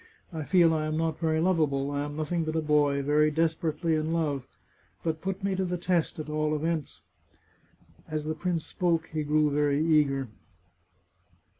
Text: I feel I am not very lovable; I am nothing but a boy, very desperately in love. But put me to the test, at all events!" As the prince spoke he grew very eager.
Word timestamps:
I 0.33 0.45
feel 0.45 0.73
I 0.73 0.87
am 0.87 0.97
not 0.97 1.19
very 1.19 1.39
lovable; 1.39 1.91
I 1.91 2.05
am 2.05 2.15
nothing 2.15 2.43
but 2.43 2.55
a 2.55 2.61
boy, 2.63 3.03
very 3.03 3.29
desperately 3.29 3.93
in 3.93 4.13
love. 4.13 4.47
But 5.03 5.21
put 5.21 5.43
me 5.43 5.55
to 5.55 5.63
the 5.63 5.77
test, 5.77 6.17
at 6.17 6.27
all 6.27 6.55
events!" 6.55 7.01
As 8.07 8.23
the 8.25 8.33
prince 8.33 8.65
spoke 8.65 9.11
he 9.13 9.21
grew 9.23 9.51
very 9.51 9.85
eager. 9.85 10.29